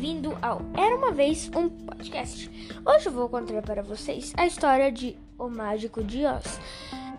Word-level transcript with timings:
bem-vindo 0.00 0.34
ao 0.40 0.62
Era 0.74 0.96
uma 0.96 1.12
Vez 1.12 1.50
um 1.54 1.68
Podcast. 1.68 2.50
Hoje 2.86 3.06
eu 3.06 3.12
vou 3.12 3.28
contar 3.28 3.60
para 3.60 3.82
vocês 3.82 4.32
a 4.34 4.46
história 4.46 4.90
de 4.90 5.14
O 5.38 5.46
Mágico 5.46 6.02
de 6.02 6.24
Oz, 6.24 6.58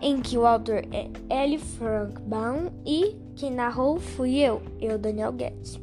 em 0.00 0.20
que 0.20 0.36
o 0.36 0.44
autor 0.44 0.82
é 0.90 1.08
L. 1.30 1.58
Frank 1.58 2.20
Baum 2.22 2.72
e 2.84 3.16
quem 3.36 3.52
narrou 3.52 4.00
fui 4.00 4.36
eu, 4.36 4.60
eu, 4.80 4.98
Daniel 4.98 5.30
Guedes. 5.32 5.78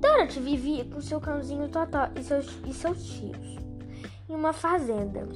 Dorothy 0.00 0.40
vivia 0.40 0.84
com 0.86 1.00
seu 1.00 1.20
cãozinho 1.20 1.68
Totó 1.68 2.08
e 2.18 2.24
seus, 2.24 2.48
e 2.66 2.74
seus 2.74 3.06
tios 3.06 3.56
em 4.28 4.34
uma 4.34 4.52
fazenda. 4.52 5.28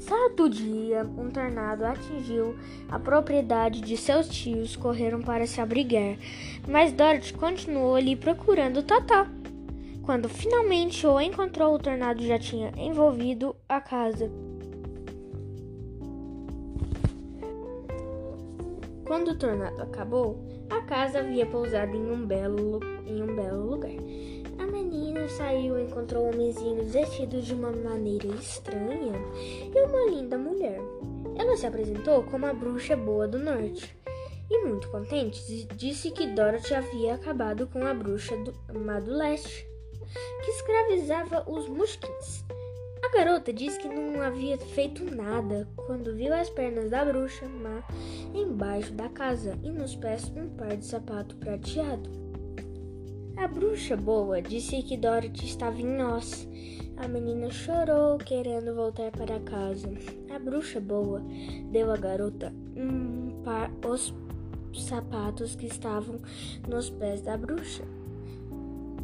Certo 0.00 0.48
dia, 0.48 1.04
um 1.16 1.30
tornado 1.30 1.84
atingiu 1.84 2.56
a 2.88 2.98
propriedade 2.98 3.80
de 3.80 3.96
seus 3.96 4.28
tios, 4.28 4.74
correram 4.74 5.22
para 5.22 5.46
se 5.46 5.60
abrigar, 5.60 6.16
mas 6.66 6.92
Dorothy 6.92 7.34
continuou 7.34 7.94
ali 7.94 8.16
procurando 8.16 8.82
Totó. 8.82 9.28
Quando 10.10 10.28
finalmente 10.28 11.06
o 11.06 11.20
encontrou, 11.20 11.72
o 11.72 11.78
tornado 11.78 12.20
já 12.26 12.36
tinha 12.36 12.72
envolvido 12.76 13.54
a 13.68 13.80
casa. 13.80 14.28
Quando 19.06 19.28
o 19.28 19.38
tornado 19.38 19.80
acabou, 19.80 20.44
a 20.68 20.80
casa 20.80 21.20
havia 21.20 21.46
pousado 21.46 21.96
em 21.96 22.10
um 22.10 22.26
belo, 22.26 22.80
em 23.06 23.22
um 23.22 23.36
belo 23.36 23.70
lugar. 23.70 23.92
A 24.58 24.66
menina 24.66 25.28
saiu 25.28 25.78
e 25.78 25.84
encontrou 25.84 26.24
um 26.24 26.30
homenzinho 26.30 26.84
vestido 26.86 27.40
de 27.40 27.54
uma 27.54 27.70
maneira 27.70 28.26
estranha 28.34 29.12
e 29.72 29.80
uma 29.80 30.10
linda 30.10 30.36
mulher. 30.36 30.80
Ela 31.38 31.56
se 31.56 31.68
apresentou 31.68 32.24
como 32.24 32.46
a 32.46 32.52
bruxa 32.52 32.96
boa 32.96 33.28
do 33.28 33.38
norte 33.38 33.96
e, 34.50 34.66
muito 34.66 34.90
contente, 34.90 35.68
disse 35.76 36.10
que 36.10 36.26
Dorothy 36.26 36.74
havia 36.74 37.14
acabado 37.14 37.68
com 37.68 37.86
a 37.86 37.94
bruxa 37.94 38.36
do, 38.38 38.52
má 38.80 38.98
do 38.98 39.12
leste, 39.12 39.69
que 40.44 40.50
escravizava 40.50 41.44
os 41.50 41.68
musquins. 41.68 42.44
A 43.02 43.08
garota 43.16 43.52
disse 43.52 43.78
que 43.78 43.88
não 43.88 44.20
havia 44.20 44.58
feito 44.58 45.04
nada 45.04 45.66
quando 45.74 46.14
viu 46.14 46.34
as 46.34 46.50
pernas 46.50 46.90
da 46.90 47.04
bruxa 47.04 47.48
má 47.48 47.82
embaixo 48.34 48.92
da 48.92 49.08
casa 49.08 49.58
e 49.62 49.70
nos 49.70 49.96
pés 49.96 50.30
um 50.36 50.48
par 50.50 50.76
de 50.76 50.84
sapato 50.84 51.34
prateado. 51.36 52.10
A 53.36 53.48
bruxa 53.48 53.96
boa 53.96 54.42
disse 54.42 54.82
que 54.82 54.98
Dorothy 54.98 55.46
estava 55.46 55.80
em 55.80 55.86
nós. 55.86 56.46
A 56.98 57.08
menina 57.08 57.50
chorou, 57.50 58.18
querendo 58.18 58.74
voltar 58.74 59.10
para 59.10 59.40
casa. 59.40 59.88
A 60.34 60.38
bruxa 60.38 60.78
boa 60.78 61.22
deu 61.72 61.90
à 61.90 61.96
garota 61.96 62.52
um 62.76 63.42
par 63.42 63.72
os 63.88 64.14
sapatos 64.78 65.56
que 65.56 65.66
estavam 65.66 66.20
nos 66.68 66.90
pés 66.90 67.22
da 67.22 67.36
bruxa. 67.38 67.82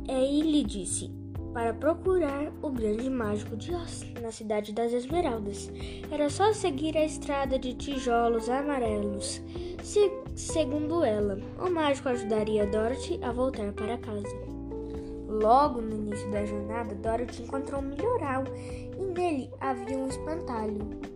E 0.09 0.41
lhe 0.43 0.63
disse 0.63 1.11
para 1.53 1.73
procurar 1.73 2.53
o 2.61 2.71
grande 2.71 3.09
mágico 3.09 3.57
de 3.57 3.75
Oz, 3.75 4.05
na 4.21 4.31
cidade 4.31 4.73
das 4.73 4.93
Esmeraldas. 4.93 5.73
Era 6.11 6.29
só 6.29 6.53
seguir 6.53 6.97
a 6.97 7.05
estrada 7.05 7.59
de 7.59 7.73
tijolos 7.73 8.49
amarelos. 8.49 9.41
Se, 9.83 10.13
segundo 10.35 11.03
ela, 11.03 11.41
o 11.59 11.71
mágico 11.71 12.11
ajudaria 12.11 12.67
Dorothy 12.67 13.19
a 13.23 13.33
voltar 13.33 13.73
para 13.73 13.97
casa. 13.97 14.37
Logo 15.29 15.81
no 15.81 15.97
início 15.97 16.31
da 16.31 16.45
jornada, 16.45 16.95
Dorothy 16.95 17.43
encontrou 17.43 17.81
um 17.81 17.85
milhoral 17.85 18.45
e 18.99 19.03
nele 19.03 19.51
havia 19.61 19.97
um 19.97 20.09
espantalho. 20.09 21.16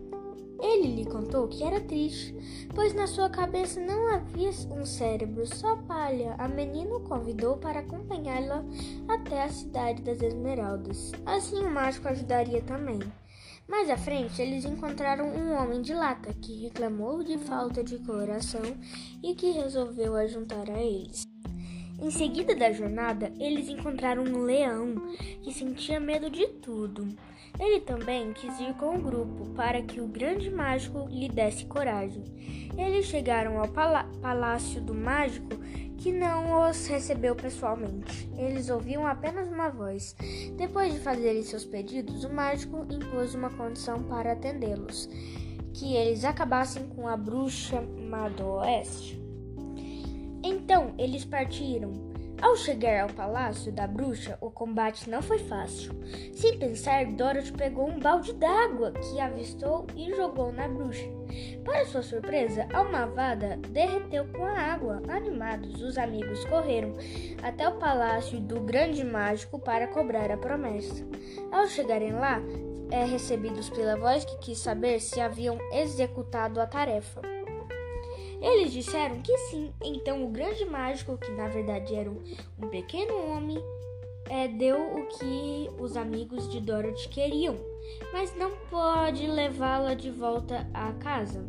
Ele 0.73 0.95
lhe 0.95 1.05
contou 1.05 1.49
que 1.49 1.65
era 1.65 1.81
triste, 1.81 2.33
pois 2.73 2.93
na 2.93 3.05
sua 3.05 3.29
cabeça 3.29 3.77
não 3.81 4.07
havia 4.07 4.51
um 4.71 4.85
cérebro, 4.85 5.45
só 5.45 5.75
palha. 5.75 6.33
A 6.37 6.47
menina 6.47 6.95
o 6.95 7.01
convidou 7.01 7.57
para 7.57 7.81
acompanhá-la 7.81 8.63
até 9.09 9.43
a 9.43 9.49
cidade 9.49 10.01
das 10.01 10.21
Esmeraldas. 10.21 11.11
Assim 11.25 11.57
o 11.57 11.69
mágico 11.69 12.07
ajudaria 12.07 12.61
também. 12.61 12.99
Mais 13.67 13.89
à 13.89 13.97
frente, 13.97 14.41
eles 14.41 14.63
encontraram 14.63 15.27
um 15.27 15.53
homem 15.53 15.81
de 15.81 15.93
lata 15.93 16.33
que 16.41 16.63
reclamou 16.63 17.21
de 17.21 17.37
falta 17.37 17.83
de 17.83 17.97
coração 17.99 18.63
e 19.21 19.35
que 19.35 19.51
resolveu 19.51 20.15
ajuntar 20.15 20.69
a 20.69 20.81
eles. 20.81 21.27
Em 22.01 22.09
seguida 22.09 22.55
da 22.55 22.71
jornada, 22.71 23.31
eles 23.37 23.67
encontraram 23.67 24.23
um 24.23 24.43
leão 24.43 24.95
que 25.43 25.53
sentia 25.53 25.99
medo 25.99 26.29
de 26.29 26.47
tudo. 26.47 27.09
Ele 27.59 27.79
também 27.81 28.33
quis 28.33 28.59
ir 28.59 28.73
com 28.75 28.95
o 28.95 29.01
grupo 29.01 29.49
para 29.55 29.81
que 29.81 30.01
o 30.01 30.07
grande 30.07 30.49
mágico 30.49 31.07
lhe 31.09 31.29
desse 31.29 31.65
coragem. 31.65 32.23
Eles 32.77 33.05
chegaram 33.05 33.59
ao 33.59 33.67
palácio 33.67 34.81
do 34.81 34.93
mágico 34.93 35.49
que 35.97 36.11
não 36.11 36.67
os 36.67 36.87
recebeu 36.87 37.35
pessoalmente. 37.35 38.27
Eles 38.35 38.69
ouviam 38.69 39.05
apenas 39.05 39.47
uma 39.47 39.69
voz. 39.69 40.15
Depois 40.57 40.91
de 40.93 40.99
fazerem 40.99 41.43
seus 41.43 41.63
pedidos, 41.63 42.23
o 42.23 42.33
mágico 42.33 42.87
impôs 42.89 43.35
uma 43.35 43.51
condição 43.51 44.01
para 44.03 44.31
atendê-los: 44.31 45.07
que 45.73 45.93
eles 45.93 46.25
acabassem 46.25 46.87
com 46.87 47.07
a 47.07 47.15
bruxa 47.15 47.81
má 47.81 48.27
do 48.29 48.45
oeste. 48.45 49.21
Então 50.43 50.95
eles 50.97 51.23
partiram 51.23 52.10
ao 52.41 52.55
chegar 52.55 53.03
ao 53.03 53.09
palácio 53.09 53.71
da 53.71 53.85
bruxa, 53.85 54.37
o 54.41 54.49
combate 54.49 55.09
não 55.09 55.21
foi 55.21 55.39
fácil. 55.39 55.93
Sem 56.33 56.57
pensar, 56.57 57.05
Dorothy 57.05 57.53
pegou 57.53 57.87
um 57.87 57.99
balde 57.99 58.33
d'água 58.33 58.91
que 58.91 59.19
avistou 59.19 59.85
e 59.95 60.13
jogou 60.13 60.51
na 60.51 60.67
bruxa. 60.67 61.07
Para 61.63 61.85
sua 61.85 62.01
surpresa, 62.01 62.67
a 62.73 62.83
malvada 62.83 63.57
derreteu 63.69 64.25
com 64.33 64.43
a 64.43 64.57
água. 64.57 65.01
Animados, 65.07 65.81
os 65.81 65.97
amigos 65.97 66.43
correram 66.45 66.93
até 67.43 67.67
o 67.69 67.77
palácio 67.77 68.39
do 68.39 68.59
grande 68.59 69.03
mágico 69.03 69.59
para 69.59 69.87
cobrar 69.87 70.31
a 70.31 70.37
promessa. 70.37 71.05
Ao 71.51 71.67
chegarem 71.67 72.13
lá, 72.13 72.41
é 72.91 73.05
recebidos 73.05 73.69
pela 73.69 73.95
voz 73.95 74.25
que 74.25 74.37
quis 74.39 74.59
saber 74.59 74.99
se 74.99 75.21
haviam 75.21 75.57
executado 75.71 76.59
a 76.59 76.67
tarefa. 76.67 77.21
Eles 78.41 78.73
disseram 78.73 79.21
que 79.21 79.37
sim. 79.49 79.71
Então 79.83 80.25
o 80.25 80.29
grande 80.29 80.65
mágico, 80.65 81.17
que 81.17 81.31
na 81.31 81.47
verdade 81.47 81.95
era 81.95 82.09
um 82.09 82.67
pequeno 82.69 83.15
homem, 83.29 83.57
é, 84.29 84.47
deu 84.47 84.77
o 84.77 85.07
que 85.07 85.69
os 85.79 85.95
amigos 85.95 86.49
de 86.49 86.59
Dorothy 86.59 87.07
queriam, 87.09 87.55
mas 88.11 88.35
não 88.35 88.51
pode 88.69 89.27
levá-la 89.27 89.93
de 89.93 90.09
volta 90.09 90.67
à 90.73 90.91
casa. 90.93 91.45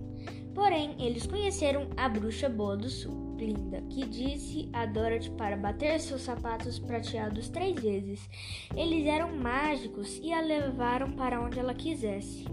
Porém, 0.55 0.95
eles 0.99 1.27
conheceram 1.27 1.89
a 1.97 2.09
bruxa 2.09 2.49
boa 2.49 2.77
do 2.77 2.89
sul, 2.91 3.37
Glinda, 3.37 3.81
que 3.89 4.05
disse 4.07 4.69
a 4.73 4.85
Dorothy 4.85 5.31
para 5.31 5.57
bater 5.57 5.99
seus 5.99 6.23
sapatos 6.23 6.79
prateados 6.79 7.49
três 7.49 7.81
vezes. 7.81 8.29
Eles 8.77 9.07
eram 9.07 9.35
mágicos 9.35 10.19
e 10.23 10.33
a 10.33 10.41
levaram 10.41 11.13
para 11.13 11.41
onde 11.41 11.59
ela 11.59 11.73
quisesse. 11.73 12.45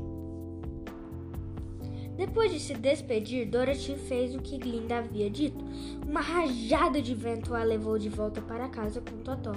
Depois 2.19 2.51
de 2.51 2.59
se 2.59 2.73
despedir, 2.73 3.45
Dorothy 3.45 3.95
fez 3.95 4.35
o 4.35 4.39
que 4.39 4.57
Glinda 4.57 4.97
havia 4.97 5.29
dito. 5.29 5.63
Uma 6.05 6.19
rajada 6.19 7.01
de 7.01 7.15
vento 7.15 7.55
a 7.55 7.63
levou 7.63 7.97
de 7.97 8.09
volta 8.09 8.41
para 8.41 8.67
casa 8.67 8.99
com 8.99 9.23
Totó. 9.23 9.53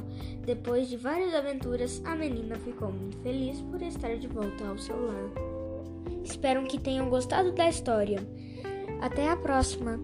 Depois 0.47 0.89
de 0.89 0.97
várias 0.97 1.34
aventuras, 1.34 2.00
a 2.05 2.15
menina 2.15 2.55
ficou 2.61 2.93
muito 2.93 3.19
feliz 3.19 3.61
por 3.62 3.83
estar 3.83 4.17
de 4.17 4.28
volta 4.28 4.65
ao 4.65 4.78
seu 4.78 4.95
lar. 4.95 5.33
Espero 6.23 6.62
que 6.69 6.78
tenham 6.78 7.11
gostado 7.11 7.50
da 7.50 7.69
história. 7.69 8.21
Até 9.00 9.29
a 9.29 9.37
próxima! 9.37 10.00